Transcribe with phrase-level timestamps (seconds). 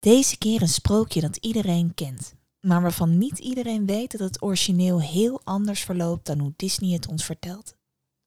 [0.00, 5.00] Deze keer een sprookje dat iedereen kent, maar waarvan niet iedereen weet dat het origineel
[5.00, 7.74] heel anders verloopt dan hoe Disney het ons vertelt.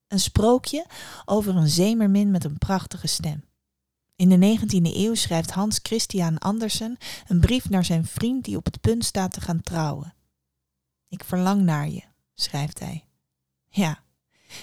[0.07, 0.86] Een sprookje
[1.25, 3.44] over een zeemermin met een prachtige stem.
[4.15, 6.97] In de 19e eeuw schrijft Hans Christian Andersen
[7.28, 10.13] een brief naar zijn vriend die op het punt staat te gaan trouwen.
[11.08, 12.03] Ik verlang naar je,
[12.33, 13.08] schrijft hij.
[13.69, 14.03] Ja,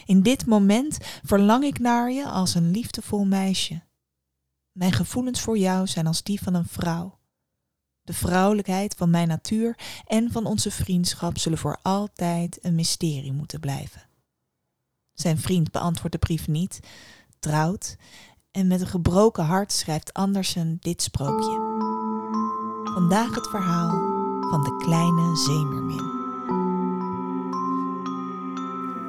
[0.05, 3.83] in dit moment verlang ik naar je als een liefdevol meisje.
[4.73, 7.19] Mijn gevoelens voor jou zijn als die van een vrouw.
[8.03, 13.61] De vrouwelijkheid van mijn natuur en van onze vriendschap zullen voor altijd een mysterie moeten
[13.61, 14.03] blijven.
[15.13, 16.81] Zijn vriend beantwoordt de brief niet,
[17.39, 17.97] trouwt
[18.51, 21.69] en met een gebroken hart schrijft Andersen dit sprookje.
[22.85, 23.91] Vandaag het verhaal
[24.51, 26.19] van de kleine zeemermin.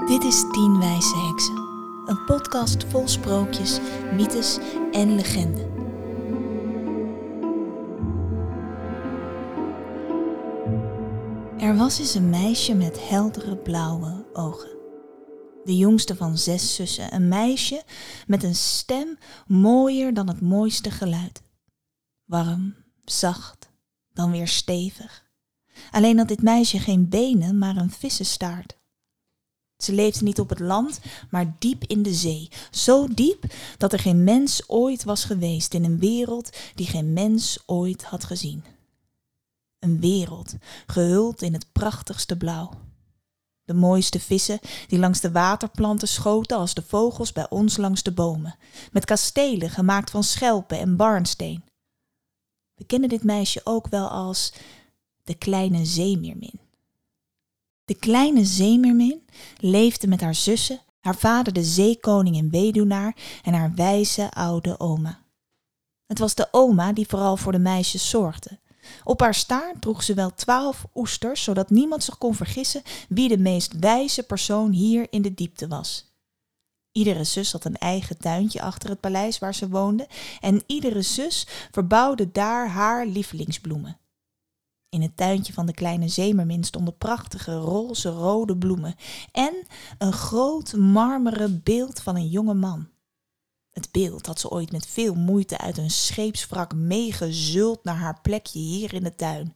[0.08, 1.71] Dit is Tien Wijze Heksen,
[2.06, 3.80] een podcast vol sprookjes,
[4.14, 4.58] mythes
[4.92, 5.70] en legenden.
[11.58, 14.70] Er was eens een meisje met heldere blauwe ogen.
[15.64, 17.84] De jongste van zes zussen, een meisje
[18.28, 21.42] met een stem mooier dan het mooiste geluid.
[22.26, 23.72] Warm, zacht,
[24.14, 25.30] dan weer stevig.
[25.92, 28.81] Alleen had dit meisje geen benen, maar een vissenstaart.
[29.84, 32.50] Ze leefde niet op het land, maar diep in de zee.
[32.72, 33.44] Zo diep
[33.78, 38.24] dat er geen mens ooit was geweest in een wereld die geen mens ooit had
[38.24, 38.64] gezien.
[39.80, 42.72] Een wereld gehuld in het prachtigste blauw.
[43.64, 48.12] De mooiste vissen die langs de waterplanten schoten als de vogels bij ons langs de
[48.12, 48.56] bomen,
[48.92, 51.64] met kastelen gemaakt van schelpen en barnsteen.
[52.74, 54.54] We kennen dit meisje ook wel als
[55.24, 56.60] de kleine zeemeermin.
[57.92, 59.22] De kleine zeemermin
[59.58, 65.24] leefde met haar zussen, haar vader de zeekoning en weduwnaar en haar wijze oude oma.
[66.06, 68.60] Het was de oma die vooral voor de meisjes zorgde.
[69.04, 73.38] Op haar staart droeg ze wel twaalf oesters, zodat niemand zich kon vergissen wie de
[73.38, 76.16] meest wijze persoon hier in de diepte was.
[76.92, 80.08] Iedere zus had een eigen tuintje achter het paleis waar ze woonde
[80.40, 84.01] en iedere zus verbouwde daar haar lievelingsbloemen.
[84.92, 88.96] In het tuintje van de kleine zeemermin stonden prachtige roze rode bloemen
[89.32, 89.54] en
[89.98, 92.88] een groot marmeren beeld van een jonge man.
[93.72, 98.60] Het beeld had ze ooit met veel moeite uit een scheepswrak meegezult naar haar plekje
[98.60, 99.56] hier in de tuin.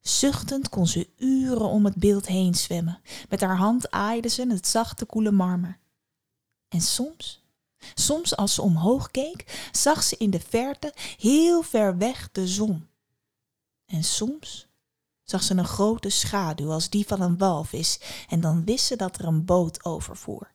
[0.00, 3.00] Zuchtend kon ze uren om het beeld heen zwemmen.
[3.28, 5.78] Met haar hand aaide ze het zachte koele marmer.
[6.68, 7.42] En soms,
[7.94, 12.88] soms als ze omhoog keek, zag ze in de verte heel ver weg de zon.
[13.90, 14.68] En soms
[15.22, 19.18] zag ze een grote schaduw als die van een walvis en dan wist ze dat
[19.18, 20.52] er een boot overvoer.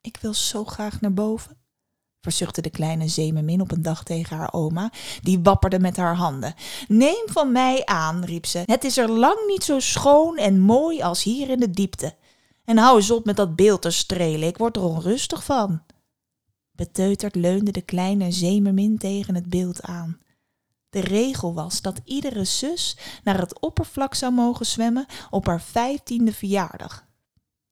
[0.00, 1.56] Ik wil zo graag naar boven,
[2.20, 4.92] verzuchtte de kleine zeemermin op een dag tegen haar oma,
[5.22, 6.54] die wapperde met haar handen.
[6.88, 8.62] Neem van mij aan, riep ze.
[8.66, 12.14] Het is er lang niet zo schoon en mooi als hier in de diepte.
[12.64, 15.82] En hou eens op met dat beeld te strelen, ik word er onrustig van.
[16.70, 20.18] Beteuterd leunde de kleine zeemermin tegen het beeld aan.
[20.94, 26.32] De regel was dat iedere zus naar het oppervlak zou mogen zwemmen op haar vijftiende
[26.32, 27.04] verjaardag.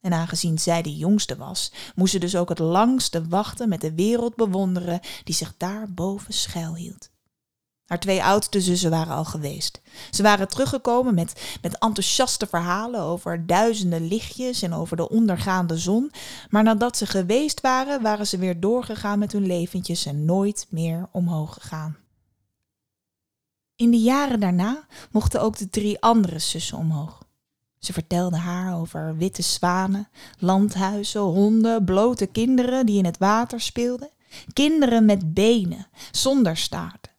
[0.00, 3.94] En aangezien zij de jongste was, moest ze dus ook het langste wachten met de
[3.94, 7.10] wereld bewonderen die zich daar boven schuilhield.
[7.86, 9.80] Haar twee oudste zussen waren al geweest.
[10.10, 16.12] Ze waren teruggekomen met, met enthousiaste verhalen over duizenden lichtjes en over de ondergaande zon,
[16.50, 21.08] maar nadat ze geweest waren, waren ze weer doorgegaan met hun leventjes en nooit meer
[21.12, 22.01] omhoog gegaan.
[23.82, 27.22] In de jaren daarna mochten ook de drie andere zussen omhoog.
[27.78, 34.10] Ze vertelde haar over witte zwanen, landhuizen, honden, blote kinderen die in het water speelden,
[34.52, 37.12] kinderen met benen, zonder staarten.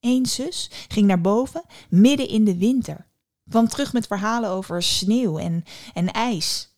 [0.00, 3.06] Eén zus ging naar boven midden in de winter,
[3.48, 6.76] kwam terug met verhalen over sneeuw en, en ijs.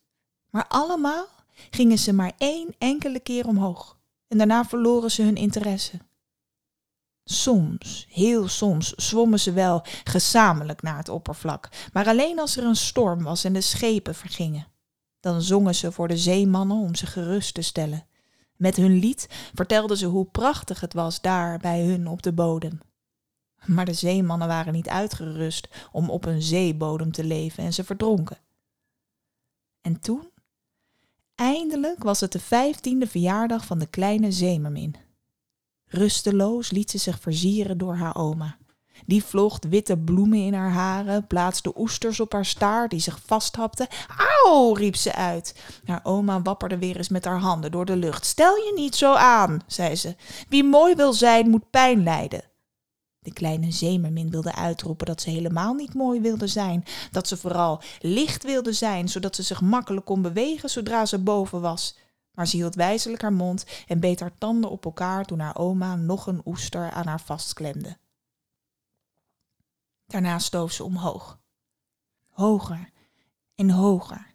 [0.50, 1.27] Maar allemaal
[1.71, 5.99] gingen ze maar één enkele keer omhoog en daarna verloren ze hun interesse.
[7.31, 12.77] Soms, heel soms, zwommen ze wel gezamenlijk naar het oppervlak, maar alleen als er een
[12.77, 14.66] storm was en de schepen vergingen.
[15.21, 18.07] Dan zongen ze voor de zeemannen om ze gerust te stellen.
[18.57, 22.80] Met hun lied vertelden ze hoe prachtig het was daar bij hun op de bodem.
[23.65, 28.39] Maar de zeemannen waren niet uitgerust om op een zeebodem te leven en ze verdronken.
[29.81, 30.31] En toen,
[31.34, 35.08] eindelijk was het de vijftiende verjaardag van de kleine zeemermin.
[35.88, 38.56] Rusteloos liet ze zich versieren door haar oma.
[39.06, 43.88] Die vlocht witte bloemen in haar haren, plaatste oesters op haar staart die zich vasthapte.
[44.44, 45.54] Auw, riep ze uit.
[45.84, 48.26] Haar oma wapperde weer eens met haar handen door de lucht.
[48.26, 50.16] Stel je niet zo aan, zei ze.
[50.48, 52.42] Wie mooi wil zijn, moet pijn lijden.
[53.18, 57.80] De kleine zeemermin wilde uitroepen dat ze helemaal niet mooi wilde zijn, dat ze vooral
[58.00, 61.96] licht wilde zijn, zodat ze zich makkelijk kon bewegen zodra ze boven was.
[62.38, 65.96] Maar ze hield wijzelijk haar mond en beet haar tanden op elkaar toen haar oma
[65.96, 67.98] nog een oester aan haar vastklemde.
[70.06, 71.38] Daarna stoof ze omhoog.
[72.28, 72.90] Hoger
[73.54, 74.34] en hoger,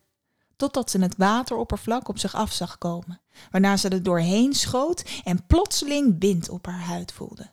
[0.56, 3.22] totdat ze het wateroppervlak op zich af zag komen,
[3.52, 7.52] waarna ze er doorheen schoot en plotseling wind op haar huid voelde.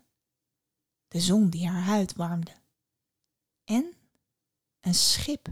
[1.08, 2.52] De zon die haar huid warmde.
[3.64, 3.92] En
[4.80, 5.48] een schip.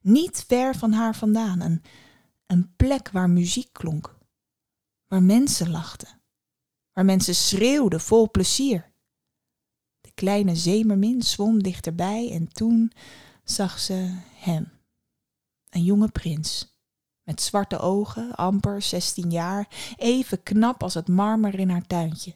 [0.00, 1.82] Niet ver van haar vandaan, een,
[2.46, 4.18] een plek waar muziek klonk,
[5.06, 6.20] waar mensen lachten,
[6.92, 8.94] waar mensen schreeuwden vol plezier
[10.16, 12.92] kleine zeemermin zwom dichterbij en toen
[13.44, 14.72] zag ze hem.
[15.70, 16.78] Een jonge prins,
[17.22, 22.34] met zwarte ogen, amper zestien jaar, even knap als het marmer in haar tuintje.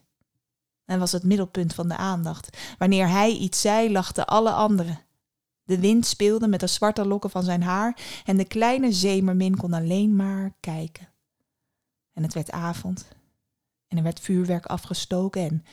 [0.84, 2.58] En was het middelpunt van de aandacht.
[2.78, 5.00] Wanneer hij iets zei, lachten alle anderen.
[5.70, 9.72] De wind speelde met de zwarte lokken van zijn haar en de kleine zeemermin kon
[9.72, 11.08] alleen maar kijken.
[12.12, 13.08] En het werd avond
[13.88, 15.64] en er werd vuurwerk afgestoken en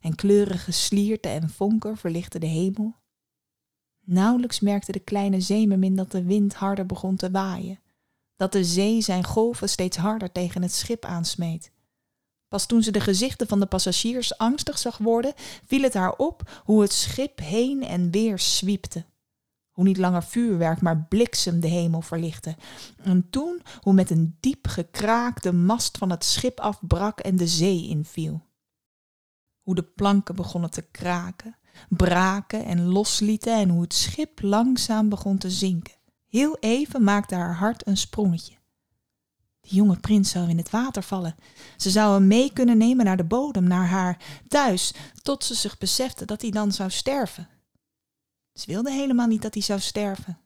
[0.00, 2.94] en kleurige slierten en vonken verlichtten de hemel.
[4.04, 7.80] Nauwelijks merkte de kleine zeemermin dat de wind harder begon te waaien,
[8.36, 11.72] dat de zee zijn golven steeds harder tegen het schip aansmeet.
[12.48, 15.34] Pas toen ze de gezichten van de passagiers angstig zag worden,
[15.66, 19.04] viel het haar op hoe het schip heen en weer zwiepte.
[19.74, 22.56] Hoe niet langer vuurwerk, maar bliksem de hemel verlichtte.
[23.02, 27.46] En toen hoe met een diep gekraak de mast van het schip afbrak en de
[27.46, 28.42] zee inviel
[29.64, 31.56] hoe de planken begonnen te kraken,
[31.88, 35.94] braken en loslieten en hoe het schip langzaam begon te zinken.
[36.26, 38.54] Heel even maakte haar hart een sprongetje.
[39.60, 41.34] De jonge prins zou in het water vallen.
[41.76, 45.78] Ze zou hem mee kunnen nemen naar de bodem, naar haar thuis, tot ze zich
[45.78, 47.48] besefte dat hij dan zou sterven.
[48.54, 50.38] Ze wilde helemaal niet dat hij zou sterven.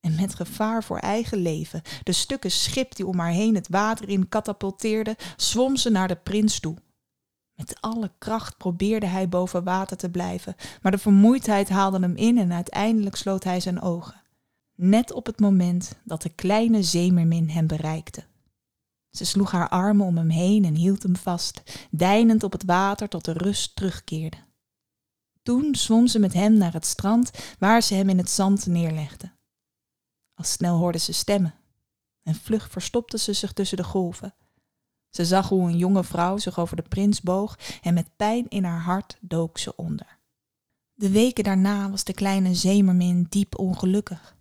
[0.00, 4.08] En met gevaar voor eigen leven, de stukken schip die om haar heen het water
[4.08, 6.76] in katapulteerden, zwom ze naar de prins toe.
[7.54, 12.38] Met alle kracht probeerde hij boven water te blijven, maar de vermoeidheid haalde hem in
[12.38, 14.22] en uiteindelijk sloot hij zijn ogen.
[14.74, 18.24] Net op het moment dat de kleine zeemermin hem bereikte.
[19.10, 23.08] Ze sloeg haar armen om hem heen en hield hem vast, deinend op het water
[23.08, 24.36] tot de rust terugkeerde.
[25.48, 29.30] Toen zwom ze met hem naar het strand waar ze hem in het zand neerlegde.
[30.34, 31.54] Al snel hoorde ze stemmen
[32.22, 34.34] en vlug verstopte ze zich tussen de golven.
[35.10, 38.64] Ze zag hoe een jonge vrouw zich over de prins boog en met pijn in
[38.64, 40.18] haar hart dook ze onder.
[40.94, 44.36] De weken daarna was de kleine zeemermin diep ongelukkig.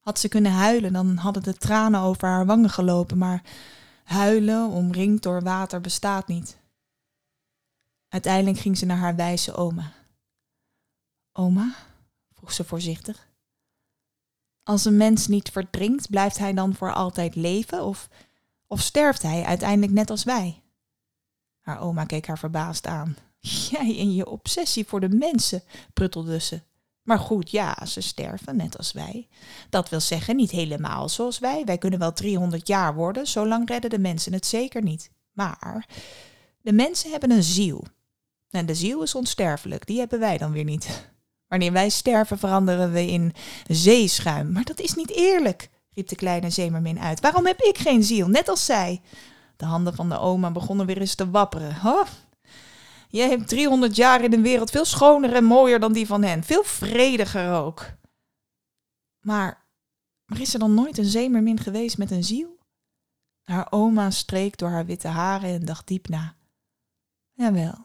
[0.00, 3.42] Had ze kunnen huilen, dan hadden de tranen over haar wangen gelopen, maar
[4.04, 6.58] huilen omringd door water bestaat niet.
[8.08, 9.92] Uiteindelijk ging ze naar haar wijze oma.
[11.32, 11.74] Oma,
[12.32, 13.30] vroeg ze voorzichtig,
[14.62, 18.08] als een mens niet verdrinkt, blijft hij dan voor altijd leven of
[18.72, 20.62] of sterft hij uiteindelijk net als wij?
[21.60, 23.16] Haar oma keek haar verbaasd aan.
[23.70, 25.62] Jij en je obsessie voor de mensen,
[25.92, 26.60] pruttelde ze.
[27.02, 29.28] Maar goed, ja, ze sterven net als wij.
[29.70, 31.64] Dat wil zeggen, niet helemaal zoals wij.
[31.64, 35.10] Wij kunnen wel 300 jaar worden, zolang redden de mensen het zeker niet.
[35.32, 35.88] Maar
[36.60, 37.84] de mensen hebben een ziel.
[38.50, 41.10] En de ziel is onsterfelijk, die hebben wij dan weer niet.
[41.52, 43.34] Wanneer wij sterven, veranderen we in
[43.66, 44.52] zeeschuim.
[44.52, 47.20] Maar dat is niet eerlijk riep de kleine zeemermin uit.
[47.20, 49.00] Waarom heb ik geen ziel, net als zij?
[49.56, 51.76] De handen van de oma begonnen weer eens te wapperen.
[51.84, 52.06] Oh,
[53.08, 56.42] jij hebt 300 jaar in een wereld veel schoner en mooier dan die van hen.
[56.44, 57.90] Veel vrediger ook.
[59.20, 59.66] Maar,
[60.24, 62.58] maar is er dan nooit een zeemermin geweest met een ziel?
[63.42, 66.36] Haar oma streek door haar witte haren en dacht diep na.
[67.32, 67.78] Jawel,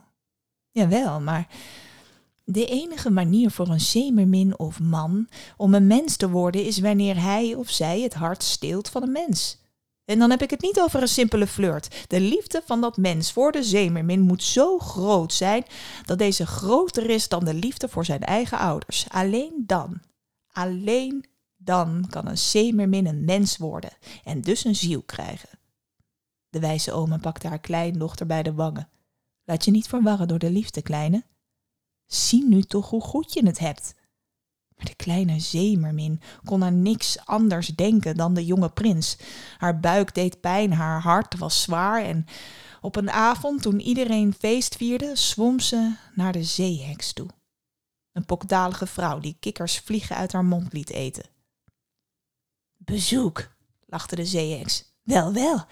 [0.72, 1.48] jawel, maar
[2.50, 5.28] de enige manier voor een zeemermin of man
[5.58, 9.12] om een mens te worden is wanneer hij of zij het hart steelt van een
[9.12, 9.62] mens.
[10.06, 12.06] En dan heb ik het niet over een simpele flirt.
[12.08, 15.66] De liefde van dat mens voor de zeemermin moet zo groot zijn
[16.06, 19.06] dat deze groter is dan de liefde voor zijn eigen ouders.
[19.10, 20.02] Alleen dan,
[20.52, 21.26] alleen
[21.56, 23.92] dan kan een zeemermin een mens worden
[24.24, 25.50] en dus een ziel krijgen.
[26.50, 28.90] De wijze oma pakte haar kleindochter bij de wangen.
[29.44, 31.24] Laat je niet verwarren door de liefde, kleine.
[32.08, 33.96] Zie nu toch hoe goed je het hebt.
[34.76, 39.18] Maar de kleine zeemermin kon aan niks anders denken dan de jonge prins.
[39.58, 42.26] Haar buik deed pijn, haar hart was zwaar en
[42.82, 47.28] op een avond toen iedereen feest vierde, zwom ze naar de zeeheks toe.
[48.12, 51.26] een pokdalige vrouw die kikkers vliegen uit haar mond liet eten.
[52.78, 53.48] Bezoek,
[53.86, 54.86] lachte de zeeheks.
[55.04, 55.66] Wel, wel,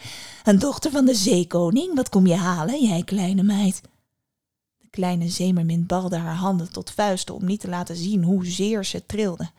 [0.44, 3.82] een dochter van de zeekoning, wat kom je halen, jij kleine meid?
[4.96, 9.50] Kleine zeemermin balde haar handen tot vuisten om niet te laten zien hoezeer ze trilde.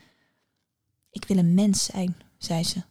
[1.10, 2.82] Ik wil een mens zijn, zei ze.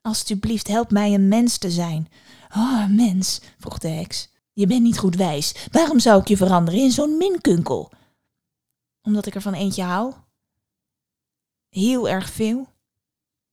[0.00, 2.08] Alsjeblieft, help mij een mens te zijn.
[2.56, 4.28] Oh, mens, vroeg de heks.
[4.52, 5.66] Je bent niet goed wijs.
[5.70, 7.92] Waarom zou ik je veranderen in zo'n minkunkel?
[9.02, 10.14] Omdat ik er van eentje hou.
[11.68, 12.68] Heel erg veel.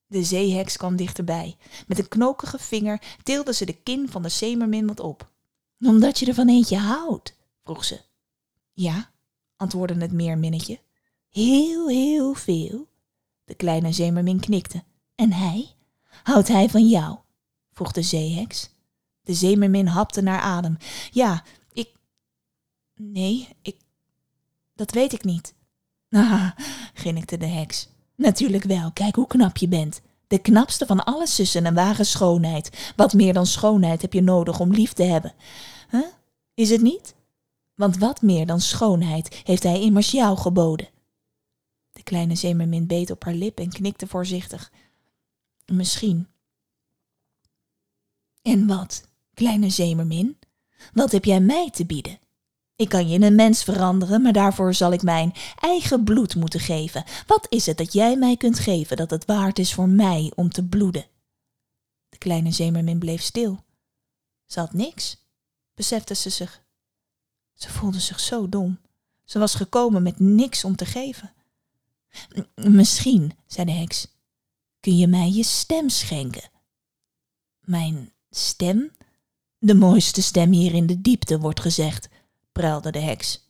[0.07, 1.57] De zeeheks kwam dichterbij.
[1.87, 5.31] Met een knokige vinger tilde ze de kin van de zeemermin wat op.
[5.79, 8.04] Omdat je er van eentje houdt, vroeg ze.
[8.75, 9.09] Ja,
[9.55, 10.79] antwoordde het meerminnetje.
[11.29, 12.87] Heel, heel veel.
[13.45, 14.83] De kleine zeemermin knikte.
[15.15, 15.67] En hij?
[16.23, 17.17] Houdt hij van jou?
[17.71, 18.69] vroeg de zeeheks.
[19.21, 20.77] De zeemermin hapte naar adem.
[21.11, 21.89] Ja, ik.
[22.95, 23.77] Nee, ik.
[24.75, 25.53] Dat weet ik niet.
[26.09, 26.51] Ah,
[26.93, 27.87] grinnikte de heks.
[28.15, 30.01] Natuurlijk wel, kijk hoe knap je bent.
[30.27, 32.93] De knapste van alle zussen en ware schoonheid.
[32.95, 35.33] Wat meer dan schoonheid heb je nodig om lief te hebben.
[35.89, 36.05] Huh?
[36.53, 37.15] Is het niet?
[37.75, 40.89] Want wat meer dan schoonheid heeft hij immers jou geboden.
[41.91, 44.71] De kleine zeemermin beet op haar lip en knikte voorzichtig.
[45.65, 46.27] Misschien.
[48.41, 50.37] En wat, kleine zeemermin?
[50.93, 52.19] Wat heb jij mij te bieden?
[52.75, 56.59] Ik kan je in een mens veranderen, maar daarvoor zal ik mijn eigen bloed moeten
[56.59, 57.03] geven.
[57.27, 60.49] Wat is het dat jij mij kunt geven dat het waard is voor mij om
[60.49, 61.05] te bloeden?
[62.09, 63.63] De kleine zeemermin bleef stil.
[64.45, 65.17] Ze had niks,
[65.73, 66.64] besefte ze zich.
[67.55, 68.79] Ze voelde zich zo dom.
[69.23, 71.33] Ze was gekomen met niks om te geven.
[72.55, 74.07] Misschien, zei de heks,
[74.79, 76.49] kun je mij je stem schenken.
[77.59, 78.91] Mijn stem?
[79.57, 82.09] De mooiste stem hier in de diepte, wordt gezegd,
[82.51, 83.49] pruilde de heks.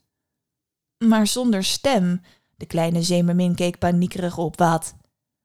[0.98, 2.22] Maar zonder stem,
[2.56, 4.58] de kleine zeemermin keek paniekerig op.
[4.58, 4.96] Wat?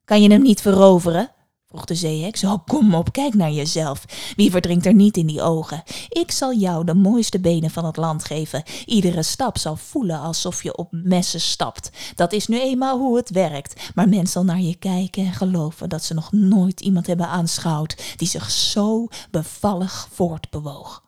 [0.05, 1.33] Kan je hem niet veroveren?
[1.71, 2.45] Vroeg de zeeheks.
[2.45, 4.05] Oh, kom op, kijk naar jezelf.
[4.37, 5.83] Wie verdrinkt er niet in die ogen?
[6.09, 8.62] Ik zal jou de mooiste benen van het land geven.
[8.87, 11.91] Iedere stap zal voelen alsof je op messen stapt.
[12.15, 13.91] Dat is nu eenmaal hoe het werkt.
[13.95, 18.15] Maar men zal naar je kijken en geloven dat ze nog nooit iemand hebben aanschouwd
[18.17, 21.05] die zich zo bevallig voortbewoog.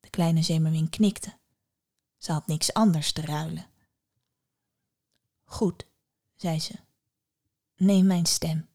[0.00, 1.38] De kleine zeemermin knikte.
[2.18, 3.66] Ze had niks anders te ruilen.
[5.44, 5.86] Goed,
[6.34, 6.74] zei ze.
[7.76, 8.70] Neem mijn stem.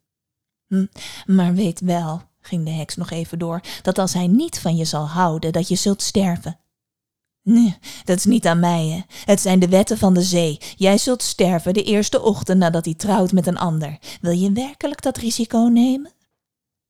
[0.68, 0.86] Hm,
[1.26, 4.86] maar weet wel, ging de heks nog even door, dat als hij niet van je
[4.86, 6.60] zal houden, dat je zult sterven.
[7.42, 9.02] Nee, dat is niet aan mij, hè.
[9.26, 10.58] Het zijn de wetten van de zee.
[10.76, 14.00] Jij zult sterven de eerste ochtend nadat hij trouwt met een ander.
[14.22, 16.12] Wil je werkelijk dat risico nemen?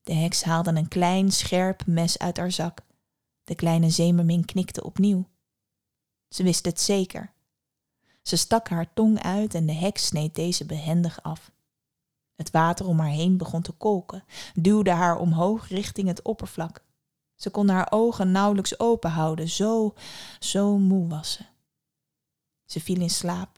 [0.04, 2.82] De heks haalde een klein, scherp mes uit haar zak.
[3.44, 5.28] De kleine zeemermin knikte opnieuw.
[6.30, 7.34] Ze wist het zeker.
[8.22, 11.52] Ze stak haar tong uit en de heks sneed deze behendig af.
[12.38, 16.84] Het water om haar heen begon te kolken, duwde haar omhoog richting het oppervlak.
[17.36, 19.94] Ze kon haar ogen nauwelijks open houden, zo,
[20.40, 21.44] zo moe was ze.
[22.66, 23.58] Ze viel in slaap.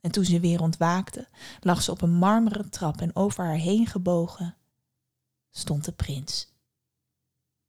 [0.00, 1.28] En toen ze weer ontwaakte,
[1.60, 4.56] lag ze op een marmeren trap en over haar heen gebogen
[5.50, 6.52] stond de prins.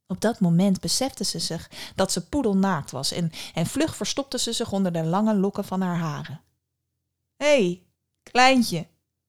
[0.06, 4.52] Op dat moment besefte ze zich dat ze poedelnaakt was en, en vlug verstopte ze
[4.52, 6.40] zich onder de lange lokken van haar haren.
[7.36, 7.86] Hé, hey,
[8.22, 8.86] kleintje,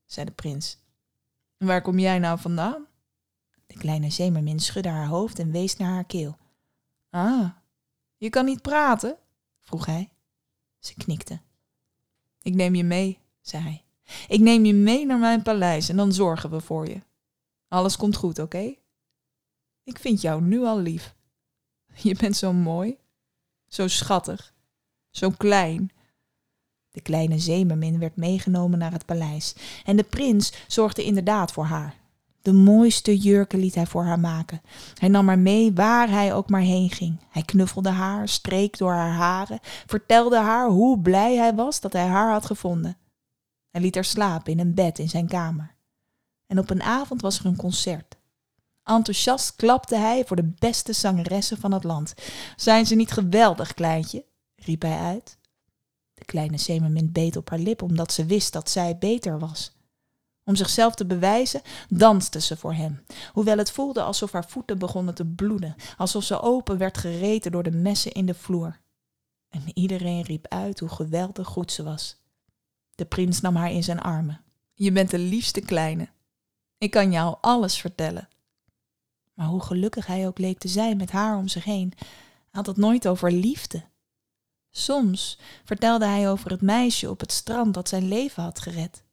[0.07, 0.77] zei de prins.
[1.57, 2.87] Waar kom jij nou vandaan?
[3.65, 6.37] De kleine zeemermin schudde haar hoofd en wees naar haar keel.
[7.09, 7.49] Ah,
[8.17, 9.17] je kan niet praten?
[9.59, 10.11] vroeg hij.
[10.79, 11.41] Ze knikte.
[12.41, 13.85] Ik neem je mee, zei hij.
[14.27, 17.01] Ik neem je mee naar mijn paleis en dan zorgen we voor je.
[17.67, 18.75] Alles komt goed, oké?
[19.83, 21.15] Ik vind jou nu al lief.
[21.93, 22.97] Je bent zo mooi,
[23.67, 24.53] zo schattig,
[25.09, 25.91] zo klein
[26.97, 31.95] de kleine zeemermin werd meegenomen naar het paleis en de prins zorgde inderdaad voor haar.
[32.41, 34.61] De mooiste jurken liet hij voor haar maken.
[34.93, 37.19] Hij nam haar mee waar hij ook maar heen ging.
[37.29, 42.05] Hij knuffelde haar, streek door haar haren, vertelde haar hoe blij hij was dat hij
[42.05, 42.97] haar had gevonden.
[43.69, 45.75] Hij liet haar slapen in een bed in zijn kamer.
[46.47, 48.17] En op een avond was er een concert.
[48.83, 52.13] Enthousiast klapte hij voor de beste zangeressen van het land.
[52.55, 54.25] Zijn ze niet geweldig, kleintje?
[54.55, 55.37] riep hij uit.
[56.27, 59.75] Kleine zeemermin beet op haar lip omdat ze wist dat zij beter was.
[60.43, 63.03] Om zichzelf te bewijzen, danste ze voor hem,
[63.33, 67.63] hoewel het voelde alsof haar voeten begonnen te bloeden, alsof ze open werd gereten door
[67.63, 68.79] de messen in de vloer.
[69.49, 72.17] En iedereen riep uit hoe geweldig goed ze was.
[72.95, 74.41] De prins nam haar in zijn armen.
[74.73, 76.09] Je bent de liefste kleine.
[76.77, 78.29] Ik kan jou alles vertellen.
[79.33, 81.93] Maar hoe gelukkig hij ook leek te zijn met haar om zich heen,
[82.51, 83.83] had het nooit over liefde.
[84.77, 89.03] Soms vertelde hij over het meisje op het strand dat zijn leven had gered.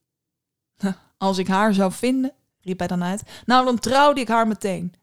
[1.18, 4.94] Als ik haar zou vinden, riep hij dan uit, nou dan trouwde ik haar meteen.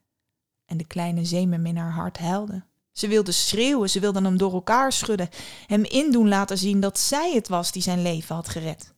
[0.66, 2.64] En de kleine zeemem in haar hart huilde.
[2.92, 5.30] Ze wilde schreeuwen, ze wilde hem door elkaar schudden,
[5.68, 8.94] hem indoen laten zien dat zij het was die zijn leven had gered.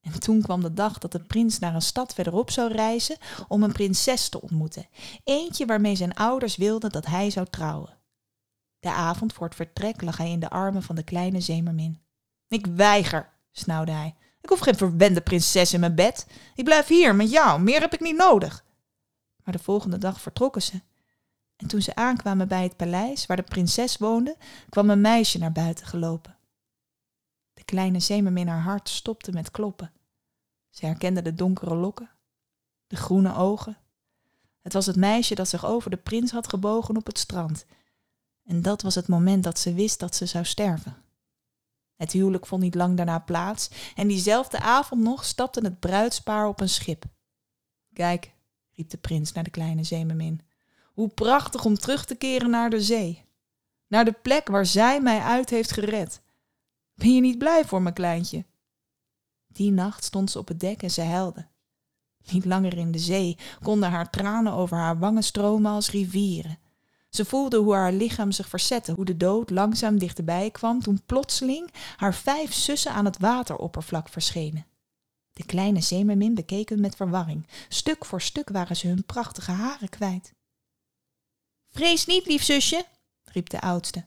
[0.00, 3.16] En toen kwam de dag dat de prins naar een stad verderop zou reizen
[3.48, 4.88] om een prinses te ontmoeten.
[5.24, 8.02] Eentje waarmee zijn ouders wilden dat hij zou trouwen.
[8.84, 12.02] De avond voor het vertrek lag hij in de armen van de kleine zeemermin.
[12.48, 14.14] Ik weiger, snauwde hij.
[14.40, 16.26] Ik hoef geen verwende prinses in mijn bed.
[16.54, 18.64] Ik blijf hier met jou, meer heb ik niet nodig.
[19.44, 20.80] Maar de volgende dag vertrokken ze.
[21.56, 24.36] En toen ze aankwamen bij het paleis waar de prinses woonde,
[24.68, 26.36] kwam een meisje naar buiten gelopen.
[27.54, 29.92] De kleine zeemermin haar hart stopte met kloppen.
[30.70, 32.10] Ze herkende de donkere lokken,
[32.86, 33.78] de groene ogen.
[34.62, 37.66] Het was het meisje dat zich over de prins had gebogen op het strand.
[38.44, 40.96] En dat was het moment dat ze wist dat ze zou sterven.
[41.94, 46.60] Het huwelijk vond niet lang daarna plaats en diezelfde avond nog stapte het bruidspaar op
[46.60, 47.04] een schip.
[47.92, 48.32] Kijk,
[48.72, 50.40] riep de prins naar de kleine zeemermin,
[50.92, 53.24] hoe prachtig om terug te keren naar de zee.
[53.86, 56.22] Naar de plek waar zij mij uit heeft gered.
[56.94, 58.44] Ben je niet blij voor mijn kleintje?
[59.46, 61.46] Die nacht stond ze op het dek en ze huilde.
[62.32, 66.58] Niet langer in de zee konden haar tranen over haar wangen stromen als rivieren.
[67.14, 71.70] Ze voelde hoe haar lichaam zich verzette, hoe de dood langzaam dichterbij kwam toen plotseling
[71.96, 74.66] haar vijf zussen aan het wateroppervlak verschenen.
[75.32, 77.46] De kleine zeemermin bekeken met verwarring.
[77.68, 80.32] Stuk voor stuk waren ze hun prachtige haren kwijt.
[81.70, 82.86] Vrees niet, lief zusje,
[83.24, 84.04] riep de oudste.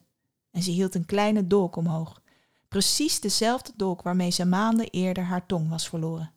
[0.51, 2.21] En ze hield een kleine dolk omhoog.
[2.67, 6.33] Precies dezelfde dolk waarmee ze maanden eerder haar tong was verloren.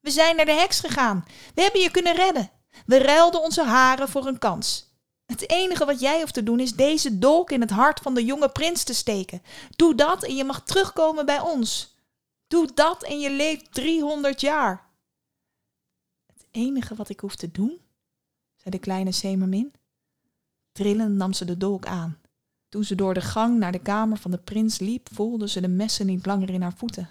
[0.00, 1.24] We zijn naar de heks gegaan.
[1.54, 2.50] We hebben je kunnen redden.
[2.86, 4.92] We ruilden onze haren voor een kans.
[5.26, 8.24] Het enige wat jij hoeft te doen is deze dolk in het hart van de
[8.24, 9.42] jonge prins te steken.
[9.76, 11.96] Doe dat en je mag terugkomen bij ons.
[12.46, 14.86] Doe dat en je leeft 300 jaar.
[16.26, 17.80] Het enige wat ik hoef te doen,
[18.54, 19.72] zei de kleine Semermin.
[20.72, 22.18] Trillend nam ze de dolk aan.
[22.68, 25.68] Toen ze door de gang naar de kamer van de prins liep, voelde ze de
[25.68, 27.08] messen niet langer in haar voeten.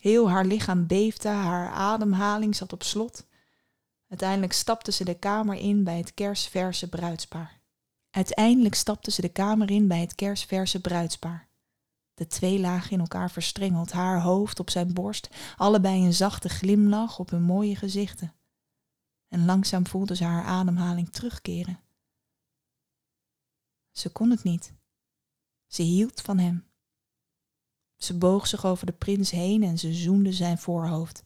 [0.00, 3.24] Heel haar lichaam beefde, haar ademhaling zat op slot.
[4.14, 7.60] Uiteindelijk stapte ze de kamer in bij het kersverse bruidspaar.
[8.10, 11.48] Uiteindelijk stapte ze de kamer in bij het kersverse bruidspaar.
[12.14, 17.18] De twee lagen in elkaar verstrengeld, haar hoofd op zijn borst, allebei een zachte glimlach
[17.18, 18.34] op hun mooie gezichten.
[19.28, 21.80] En langzaam voelde ze haar ademhaling terugkeren.
[23.90, 24.74] Ze kon het niet.
[25.66, 26.66] Ze hield van hem.
[27.96, 31.24] Ze boog zich over de prins heen en ze zoende zijn voorhoofd.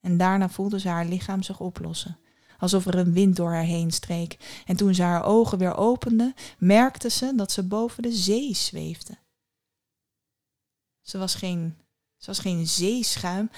[0.00, 2.18] En daarna voelde ze haar lichaam zich oplossen,
[2.58, 4.62] alsof er een wind door haar heen streek.
[4.66, 9.18] En toen ze haar ogen weer opende, merkte ze dat ze boven de zee zweefde.
[11.00, 11.78] Ze was geen,
[12.16, 13.50] ze was geen zeeschuim.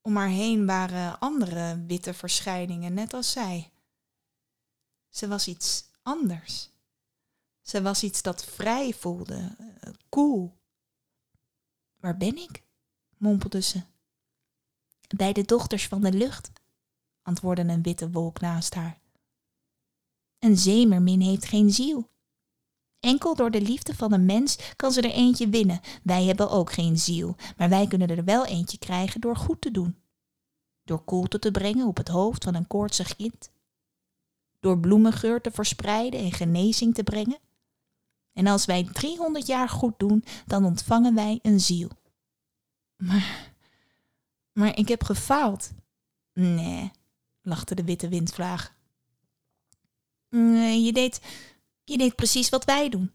[0.00, 3.70] Om haar heen waren andere witte verschijningen, net als zij.
[5.08, 6.70] Ze was iets anders.
[7.62, 10.56] Ze was iets dat vrij voelde, uh, koel.
[11.96, 12.62] Waar ben ik?
[13.16, 13.82] mompelde ze.
[15.16, 16.50] Bij de dochters van de lucht,
[17.22, 19.00] antwoordde een witte wolk naast haar.
[20.38, 22.10] Een zeemermin heeft geen ziel.
[23.00, 25.80] Enkel door de liefde van een mens kan ze er eentje winnen.
[26.02, 29.70] Wij hebben ook geen ziel, maar wij kunnen er wel eentje krijgen door goed te
[29.70, 29.96] doen.
[30.84, 33.50] Door koelte te brengen op het hoofd van een koortsig kind.
[34.60, 37.38] Door bloemengeur te verspreiden en genezing te brengen.
[38.32, 41.90] En als wij 300 jaar goed doen, dan ontvangen wij een ziel.
[42.96, 43.56] Maar
[44.58, 45.70] maar ik heb gefaald.
[46.32, 46.90] Nee,
[47.42, 48.76] lachte de witte windvlaag.
[50.28, 51.20] Nee, je deed,
[51.84, 53.12] je deed precies wat wij doen.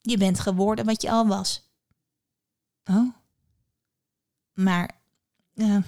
[0.00, 1.70] Je bent geworden wat je al was.
[2.84, 3.14] Oh.
[4.52, 5.00] Maar,
[5.54, 5.82] uh,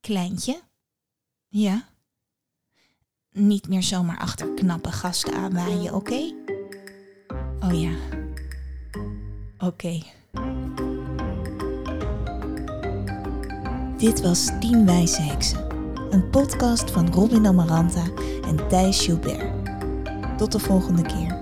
[0.00, 0.60] kleintje?
[1.48, 1.88] Ja?
[3.30, 6.34] Niet meer zomaar achter knappe gasten aanwaaien, oké?
[7.60, 7.94] Oh ja.
[9.58, 10.02] Oké.
[13.96, 15.66] Dit was Tien Wijze Heksen,
[16.10, 18.02] een podcast van Robin Amaranta
[18.46, 19.52] en Thijs Gilbert.
[20.36, 21.35] Tot de volgende keer.